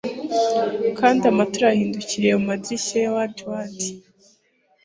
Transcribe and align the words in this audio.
Kandi 0.99 1.21
amatara 1.31 1.67
yahindukiriye 1.71 2.33
mumadirishya 2.37 2.97
ya 3.03 3.11
Ward 3.15 3.35
ya 3.41 3.47
Ward 3.51 3.79